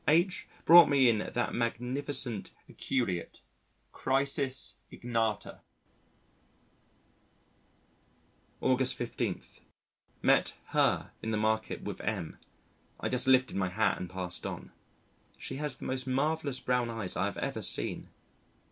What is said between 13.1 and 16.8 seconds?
lifted my hat and passed on. She has the most marvellous